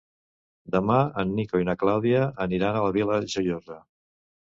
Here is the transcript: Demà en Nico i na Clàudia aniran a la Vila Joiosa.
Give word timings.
Demà 0.75 0.95
en 1.25 1.35
Nico 1.41 1.63
i 1.65 1.69
na 1.69 1.77
Clàudia 1.83 2.25
aniran 2.49 2.81
a 2.81 2.85
la 2.89 2.99
Vila 3.01 3.25
Joiosa. 3.37 3.83